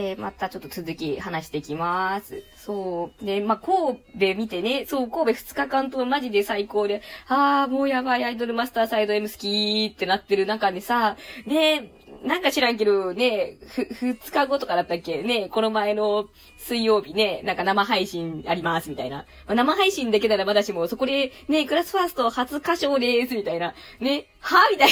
[0.00, 2.42] で、またちょっと続き話していきます。
[2.56, 3.24] そう。
[3.24, 3.98] で、まあ、神
[4.34, 11.16] 戸見てね、そう、神戸2日間とマジで最高で、あー、もうやばい、アイドルマスターサイド M 好きーってなってる中でさ、
[11.46, 11.92] ね、
[12.24, 15.22] なんか知らんけど、ね、ふ、二日後とかだったっけ？
[15.22, 16.28] ね、この前の
[16.58, 19.26] 水曜日ね、なんか生配信ありますみたいな。
[19.46, 23.74] まあ、生配信だけならまだしも、そこで、ね、クラスファースト初歌唱ですみたいな。
[24.00, 24.90] ね、はみたい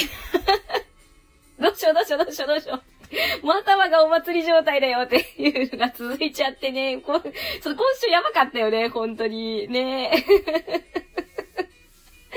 [1.59, 1.67] な。
[1.69, 1.93] どうしよう？
[1.93, 2.23] どうしよう？
[2.23, 2.47] どうしよう？
[2.47, 2.98] どうしよう？
[3.41, 7.31] もう頭がお祭り状態だよっていうのが続いちゃってね、こちょっ
[7.63, 9.67] と今週やばかったよね、本当に。
[9.67, 10.15] ねえ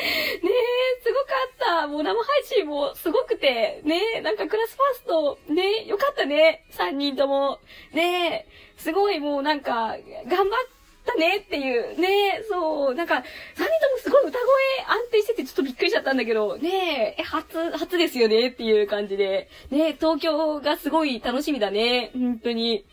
[0.03, 1.27] ねえ、すごか
[1.79, 1.87] った。
[1.87, 6.65] もう生配信もすごくて、ねえ、なんかクラスファースト、ねえ、よかったね。
[6.73, 7.61] 3人とも。
[7.93, 10.72] ねえ、すごいもうなんか、頑張っ
[11.05, 12.09] たねっていう、ね
[12.41, 14.47] え、そう、なんか、3人ともすごい歌声
[14.87, 22.11] 安定しててちょっとびっくりしちゃったんだけど、ねえ、初、初ですよねっていう感じで、ねえ、東京がすごい楽しみだね。
[22.15, 22.85] 本当に。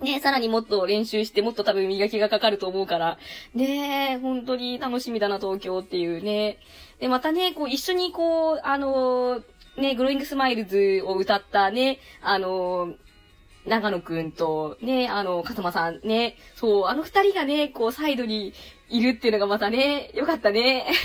[0.00, 3.18] ね、さらにもっと練習して、もっと多分磨きがかかると思うから、
[3.54, 6.58] ね本当に楽しみだな、東京っていうね。
[7.00, 12.94] で、またね、こう、一緒にこう、あのー、ね、 Growing Smiles を歌ったね、あのー、
[13.66, 18.52] 長野くんと、ね、あの、かとまさんね、そう、あの二人がね、こう、サイドに
[18.88, 20.86] いるっていうのがまたね、よかったね。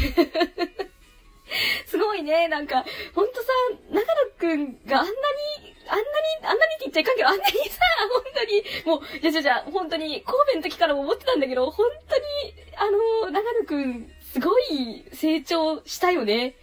[1.86, 3.48] すごいね、なんか、ほんとさ、
[3.92, 4.06] 長野
[4.38, 6.08] くんがあんなにあんなに、
[6.44, 7.80] あんなにって言っちゃいかんけど、あんなにさ、
[8.12, 12.24] 本当に、もう、じゃじゃじゃ、本当に、神戸の時からも思ってたんだけど、本当に、
[12.78, 16.56] あの、長野くん、すごい成長したよね。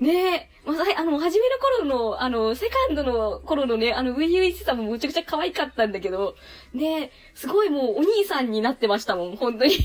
[0.00, 0.50] ねえ。
[0.64, 6.36] まあ、あの、初めの頃の、あの、セカンドの頃のね、あの、ウィイさんもむちゃくちゃ可愛かったんだけど、
[6.72, 9.72] ねえすごいもうお兄さんになってましたもん、本当に。
[9.76, 9.82] 先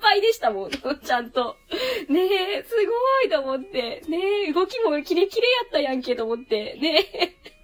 [0.00, 1.56] 輩でしたもん、ちゃんと。
[2.08, 4.02] ねえ、すごいと思って。
[4.08, 6.78] ねえ、動きもキレキレやったやんけと思って。
[6.80, 7.58] ねえ。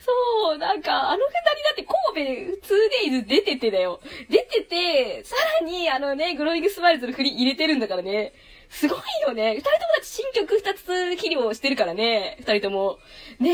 [0.00, 2.74] そう、なんか、あの二人だって神戸
[3.20, 4.00] 2days 出ててだよ。
[4.28, 8.32] 出てて、さらにあのね、 Growing Smiles の振り入れてるんだからね。
[8.70, 9.54] すごいよね。
[9.54, 10.88] 二人ともだって新曲二つ
[11.22, 12.36] 披露してるからね。
[12.40, 12.98] 二人とも。
[13.38, 13.50] ね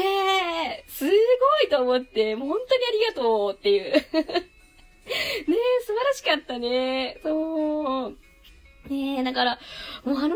[0.79, 3.93] え、すごいと思って、もう本当にありがとうっていう。
[3.93, 7.19] ねえ、素晴らしかったね。
[7.23, 8.19] そう。
[8.89, 9.59] ねえ、だから、
[10.05, 10.35] もうあの生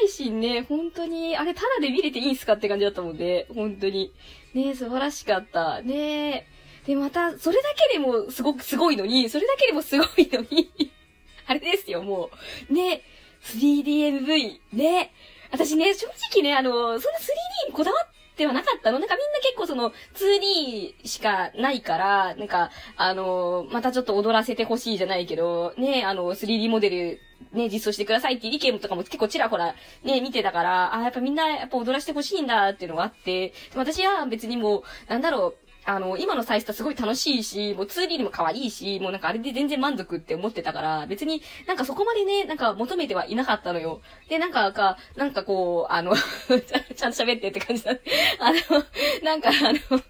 [0.00, 3.46] 配信ね、本当に、あれただで見れていいんすかって感じだったもんね。
[3.54, 4.12] 本当に。
[4.54, 5.80] ねえ、素晴らしかった。
[5.82, 6.54] ねえ。
[6.86, 10.70] で、また、それだけでもすごくすごいのに、それだけでもすごいのに
[11.46, 12.30] あれですよ、も
[12.70, 12.72] う。
[12.72, 13.13] ねえ
[13.58, 14.60] 3DMV。
[14.72, 15.12] ね
[15.50, 27.20] 私ね、正直ね、あの、そんな 3D にこだわってはなかったのなんかみんな結構その 2D しかないから、なんか、あの、またちょっと踊らせてほしいじゃないけど、ね、あの、3D モデル
[27.52, 44.00] ね、実装してくださいっていう意見とかも結構ちらほらね、見てたから、あ、やっぱみんなやっぱ踊らせてほしいんだっていうのがあって、私は別にもう、なんだろう、あの、今のサイスタすごい楽しいし、もう 2D にも可愛いし、もうなんかあれで全然満足って思ってたから、別になんかそこまでね、なんか求めてはいなかったのよ。
[44.28, 47.92] で、なんかか、なんかこう、あの ちゃんと喋ってって感じだ。
[48.38, 48.84] あの、
[49.22, 50.04] なんかあの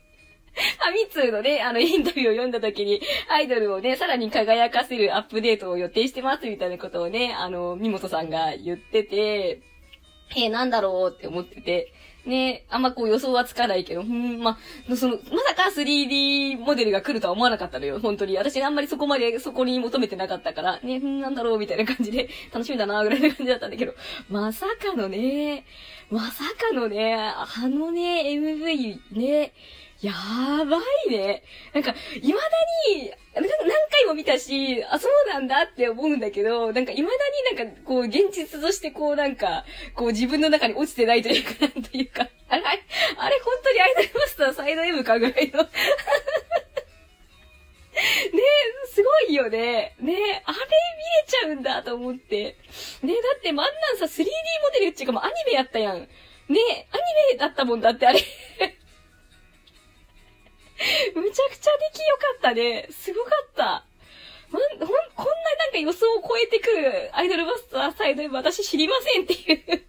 [0.55, 9.63] ファミ通のね、あの、インタビューを読んだ時に、アイドルをね、さらに輝かせるアップデートを予定してますみたいなことをね、あの、ミモトさんが言ってて、
[10.37, 11.93] え、なんだろうって思ってて、
[12.27, 14.59] ね、あんまこう予想はつかないけど、うん、ま
[14.97, 18.37] その、まさか 3D モデルが来るとは思わなかったのよ、本当に。
[18.39, 23.95] 私あんまりそこまでそこに求めてなかったから、ね、ん、なんだろうみたいな感じで、楽しみだな、ぐらいな感じだったんだけど、
[24.31, 25.67] まさかのね、
[26.11, 29.53] まさかのね、あのね、MV ね、
[30.05, 30.13] や
[30.67, 30.77] ば
[31.07, 31.43] いね。
[31.73, 32.39] なんか、未だ
[32.91, 33.49] に、何
[33.91, 37.11] 回も見たし、あ、そうなんだって思うんだけど、なんか未だ
[37.55, 39.65] になんか、こう、現実としてこうなんか、
[39.95, 42.63] こう自分の中に落ちてないというか、なんというか、あれ、
[43.17, 45.69] あれ本当にアイドルマスターサイド M かぐらいの ね
[47.95, 49.95] え、すごいよね。
[50.01, 52.57] ねえ、あれ見れちゃうんだと思って。
[53.03, 56.01] ねえ、だってまんなんさ 3D モデルっていうかもうアニメやったやん。
[56.01, 56.09] ね
[56.49, 58.21] え、アニメだったもんだってあれ
[61.15, 62.89] むちゃくちゃ出来よかったね。
[62.91, 63.85] すごかった。
[64.51, 69.85] ま、ほん、こんななんか予想を超えてくるアイドルバスターサイド私知りませんっていう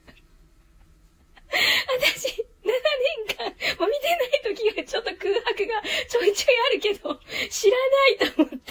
[2.00, 3.46] 私、7年間、
[3.80, 7.20] もう見てない時がちょっと空白がちょいちょいあるけど、
[7.50, 8.65] 知らないと思って。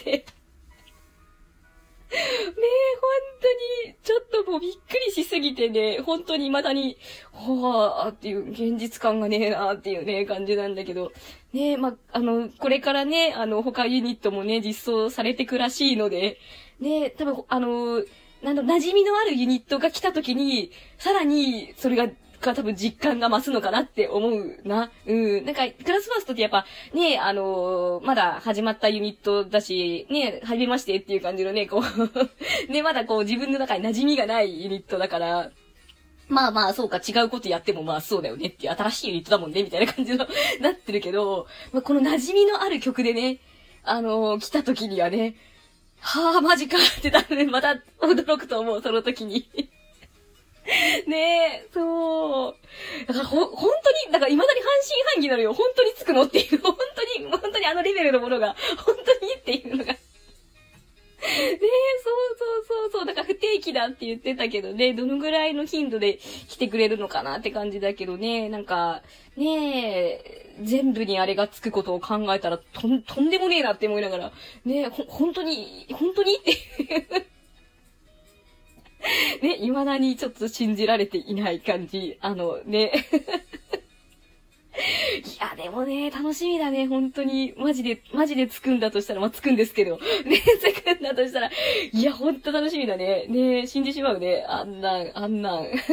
[5.55, 6.97] りしすぎてね、本当に未だに、
[7.33, 11.13] ほわーっていう現実感がねえなーっていうね、感じなんだけど、
[11.53, 16.39] ね、ま、あの、これからね、あの、他ユニットもね、実装されてくらしいので、
[16.81, 18.03] ね、多分、あの、
[18.43, 22.09] なんだ、馴染みのあるユニットが来た時に、さらに、それが
[22.45, 24.91] が多分実感が増すのかなって思うな。
[25.07, 25.45] うん。
[25.45, 31.83] なんか、クラスファーストってやっぱ、ね、あのー、まだ始まったユニットだし、ね、はじめましてっていう感じのね、こう
[32.73, 35.51] ね、まだこう自分の中に馴染みがないユニットだから、
[36.29, 40.27] まあまあ、そうか、違うことやってもまあそうだよねっていう新しいユニットだもんね、みたいな感じの
[40.61, 43.39] なってるけど、まあ、この馴染みのある曲でね、
[43.83, 45.37] あのー、来た時にはね、
[46.01, 49.49] はあ、マジかって多分また驚くと思う、その時に
[51.07, 52.55] ねえ、そう。
[53.07, 55.53] だからほ、本当に、だから未だに半信半疑なのよ。
[55.53, 59.99] 本当につくのっていう、 本当に、本当にあのレベルのものが、本当にっていうのがね
[61.27, 61.59] え、
[62.03, 63.07] そうそうそうそう。
[63.07, 66.19] だから不定期だって言ってたけどね、どのぐらいの頻度で
[66.49, 69.03] 来てくれるのかなって感じだけどね、なんか、
[69.37, 74.33] ねえ、全部にあれがつくことを考えたら、とん、とんでもねえなって思いながら、
[74.67, 77.27] ねえ、ほ、本当に、本当にって
[79.43, 82.17] ね、未だにちょっと信じられていない感じ。
[82.21, 82.93] あの、ね。
[84.75, 87.55] いや、でもね、楽しみだね、本当に。
[87.57, 89.99] マジで、マジでつくんだとしたら、まあ、つくんですけど。
[90.27, 91.51] ね、つくんだとしたら、
[91.93, 93.27] いや、ほんと楽しみだね。
[93.29, 94.45] ね、死んでしまうね。
[94.49, 95.63] あんなん、あんなん。
[95.65, 95.87] ねえ、す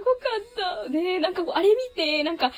[0.00, 0.20] ごか
[0.82, 0.90] った。
[0.90, 2.52] ねえ、なんかこう、あれ見て、なんか、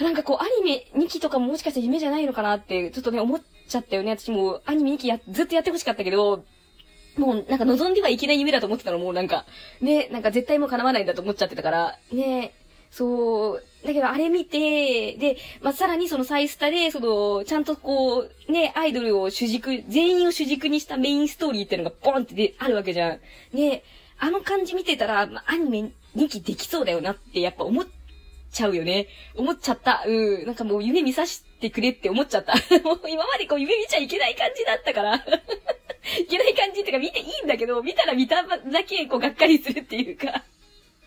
[0.00, 4.10] なんかこう、アニメ2期とかももしかしたら夢じゃないのかなって、ちょっとね、思っちゃったよね。
[4.10, 6.44] 私もアニメ2期や、ずっとやってほしかったけど、
[7.16, 9.44] もうなんか望んではいけない夢だと思ってたの、もうなんか。
[9.80, 11.98] ね、なんか絶対もう叶わないんだと思っちゃってたから。
[12.12, 12.54] ね、
[12.90, 13.64] そう。
[13.84, 23.20] だけどあれ見て、で、まあ、さらにそのサイスタで、その、ちゃんとこう、ね、アイドルを主軸、全員を主軸にしたメインストーリーっていうのがボンってであるわけじゃん。
[23.52, 23.82] ね、
[24.18, 27.86] あの感じ見てたら、まあ、アニメ2期できそうだよなってやっぱ思っ
[28.50, 29.08] ちゃうよね。
[29.34, 30.04] 思っちゃった。
[30.06, 30.10] う
[30.42, 30.46] ん。
[30.46, 32.54] なんかもう夢見さしてくれって思っちゃった。
[32.82, 35.14] もう今までこう夢見ちゃいけない感じだったから。
[36.18, 40.44] いけない感じっていうか見ていいんだけど、見たら見ただけこうがっかりするっていうか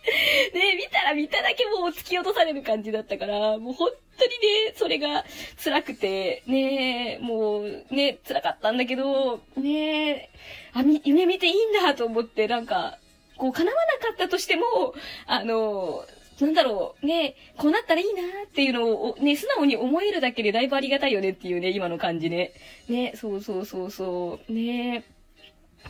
[0.54, 5.26] ね見たら見ただけもう突き落とされる感じだったから、もう本当にね、それが
[5.64, 10.30] 辛くて、ねもうね、辛かったんだけど、ね
[10.74, 12.98] あ、み、夢見ていいんだと思って、なんか、
[13.38, 14.64] こう叶わなかったとしても、
[15.28, 16.06] あの、
[16.42, 22.54] なんだろう、ね、こうなったらいいなっていうのを、ね、素直に思えるだけでだいぶありがたいよねっていうね、今の感じね。
[22.90, 25.06] ね、そうそうそうそう、ね。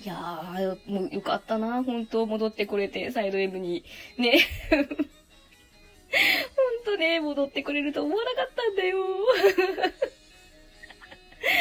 [0.03, 3.85] いやー、もうよかったな、本当戻ってこれて、サイド M に。
[4.17, 4.39] ね。
[4.75, 4.77] ほ
[6.91, 8.97] んとね、戻ってくれると思わなかったんだよ。
[11.41, 11.51] ねえ、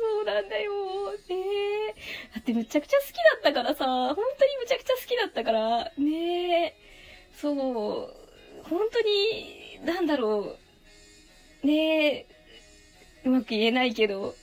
[0.00, 1.12] そうなんだよ。
[1.12, 1.36] ね
[1.88, 1.94] え。
[2.34, 6.83] だってむちゃくちゃ好きだったからさ、本当にむちゃくちゃ好きだったから、ねえ。
[7.40, 7.54] そう、
[8.64, 10.56] 本当に、なんだろ
[11.62, 12.26] う、ね
[13.24, 14.34] うまく言えないけど、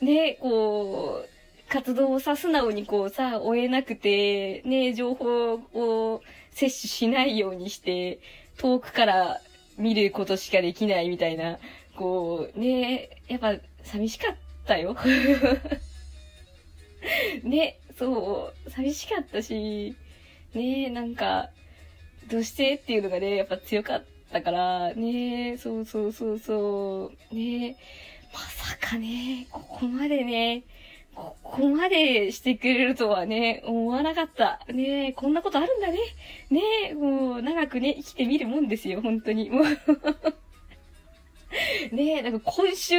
[0.00, 1.28] ねこう、
[1.68, 8.20] 活動をさ、素直にこうさ、追えなくて、ね情報を摂取しないようにして、
[8.58, 9.40] 遠くから
[9.78, 11.58] 見ることしかできないみたいな、
[11.96, 14.36] こう、ねやっぱ寂しかっ
[14.66, 14.96] たよ。
[17.42, 19.96] ね、そう、寂しかったし、
[20.54, 21.50] ねなんか、
[22.28, 22.74] どうして？
[22.74, 27.76] っていうのがね、やっぱ強かったから、ね、そうそうそうそう、ね、
[28.32, 30.64] まさかね、ここまでね、
[31.14, 34.60] ここまでしてくれるとはね、思わなかった。
[34.72, 35.98] ねえこんなことあるんだね。
[36.50, 36.60] ね
[36.90, 39.50] えもう長くね、生きてみるもんですよ、本当に。
[39.50, 39.64] もう
[41.94, 42.94] ねえ、なんか今週、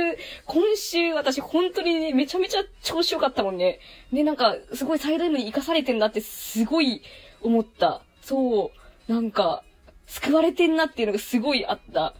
[0.46, 3.80] 今週私本当にね、めちゃめちゃ調子良かったもんね。
[4.12, 7.02] ね、なんかすごいサイド M に活かされてんだってすごい
[7.42, 8.04] 思った。
[8.22, 8.83] そう。
[9.08, 9.64] なんか、
[10.08, 12.14] 救われてんなっていうのがすごいあった。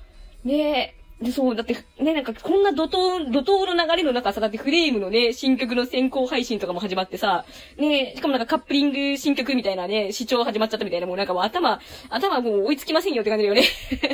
[0.44, 1.04] ねえ。
[1.24, 7.46] で、そう、だって、ね、なんか、こんな怒涛、怒涛の流れの中さ、だってフレームのね、新曲の先行配信とかも始まってさ、
[7.78, 13.64] ねしかもなんかカップリング新曲みたいなね、視聴始まっちゃったみたいな、もうなんかもう頭、頭もう追いつきませんよって感じだよね。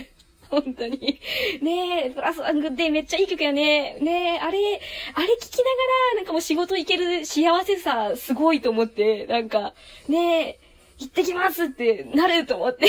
[0.49, 1.19] 本当に。
[1.61, 3.97] ねえ、プラスワングッデーめっちゃいい曲やね。
[4.01, 4.81] ねえ、あれ、
[5.13, 5.71] あれ聞きなが
[6.13, 9.73] ら、なんかもう仕事行ける幸せさ、すごいと思って、なんか、
[10.07, 10.59] ねえ、
[10.99, 12.87] 行ってきますってなると思って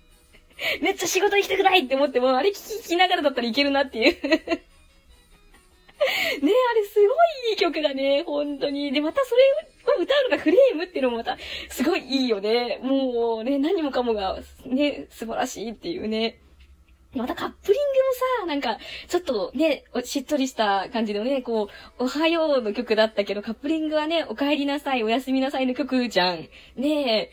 [0.82, 4.12] めっちゃ仕事行きたくないって思っても、あれ聞きながらだったらいけるなっていう
[6.44, 7.04] ねあれすご
[7.48, 8.92] いいい曲だね、本当に。
[8.92, 9.42] で、またそれ
[9.96, 11.36] を歌うのがフレームっていうのもまた、
[11.68, 12.78] すごいいいよね。
[12.82, 16.40] もうね、何もかもが、ね、素晴らしいっていうね。
[17.14, 17.80] またカップリング
[18.46, 26.48] もさ、なんか、ちょっとね、しっとりした感じのね、こう、おはようの曲だったけど、カップリングはね、お帰りなさい、おやすみなさいの曲じゃん。
[26.76, 27.32] ねえ。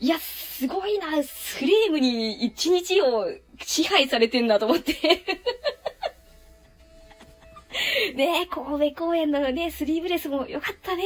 [0.00, 3.26] いや、すごいな、フレームに一日を
[3.60, 4.94] 支配されてんだと思って
[8.14, 11.04] ねえ、神戸公園のね、スリーブレスもよかったね。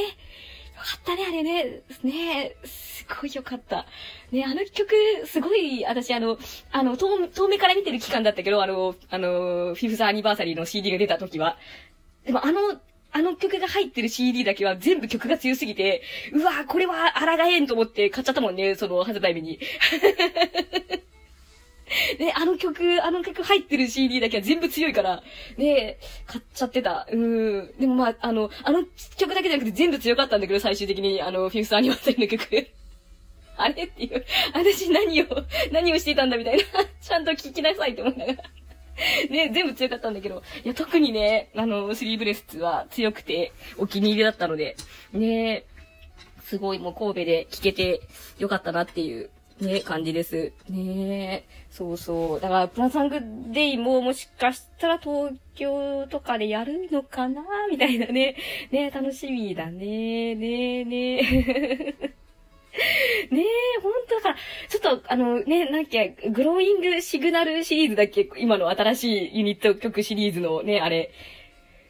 [0.83, 1.81] よかったね、あれね。
[2.03, 3.85] ねすごいよかった。
[4.31, 4.93] ね、あの曲、
[5.25, 6.37] すごい、私あの、
[6.71, 11.57] あの、遠、遠目から見てる期間だったけど、あの、あの、フィフスアニバーサリーの CD が出た時は。
[12.25, 12.59] でもあの、
[13.15, 16.01] あの曲が入ってる CD だけは全部曲が強すぎて、
[16.33, 19.59] うわこれは抗えんと思って買っちゃったもんね、その発売日に。
[22.19, 25.23] ね、あの曲、あの曲入ってる CD だけは全部強いから、
[25.57, 27.07] ね、買っちゃってた。
[27.11, 27.73] うん。
[27.79, 28.83] でもまあ、あの、あの
[29.17, 32.67] 曲だけじゃなくて全部強かったんだけど、最終的に、あの、フィフスアニバーサリーの曲。
[33.55, 35.25] あれっていう、私何を、
[35.71, 36.63] 何をしていたんだみたいな。
[37.01, 38.43] ちゃんと聞きなさいって思いながら。
[39.29, 44.75] ね、全部強かったんだけど、いや、特にね、あの、スリーブレスは強くて、お気に入りだったので、
[45.13, 45.65] ね、
[46.43, 48.01] すごいもう神戸で聴けて
[48.37, 49.31] よかったなっていう
[49.61, 50.51] ね、感じです。
[50.69, 52.41] ねそうそう。
[52.41, 53.19] だから、プラサング
[53.53, 58.35] デイももしかしたら東京とかでやるのかなみたいなね。
[58.71, 60.35] ね楽しみだね。
[60.35, 61.21] ねね
[63.29, 64.35] ねえ、ほんとだから、
[64.67, 68.27] ちょっと、あの、ね、なんけ、グローイングシグナルシリーズだっけ？
[68.37, 71.11] 今の新しいユニット曲シリーズのね、あれ。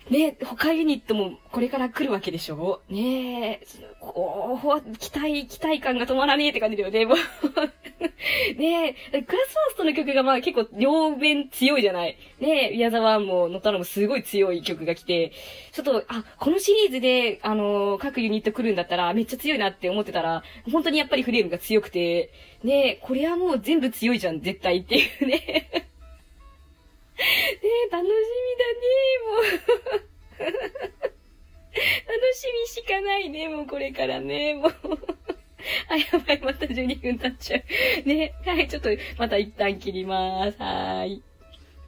[0.09, 2.81] ね、他ユニットもこれから来るわけでしょ？
[2.89, 3.67] ねえ、
[4.01, 7.17] こう、期待、期待感が止まらねえって感じだよね、もう
[8.59, 12.17] ねえ、クラスファーストの曲がまあ結構両面強いじゃない？
[12.39, 15.31] ねえ、宮沢も乗ったのもすごい強い曲が来て、
[15.71, 22.31] ちょっと、あ、このシリーズで、あのー、各ユニット来るんだったらめっちゃ強いなって思ってたら、本当にやっぱりフレームが強くて、
[22.63, 25.82] ねえ、これはもう全部強いじゃん、絶対っていうね。
[27.17, 30.53] え、楽しみだね、もう。
[31.73, 34.73] 楽しみしかないね、もうこれからね、もう。
[35.89, 38.07] あ、やばい、また12分経っちゃう。
[38.07, 40.61] ね、はい、ちょっと、また一旦切ります。
[40.61, 41.23] はーい。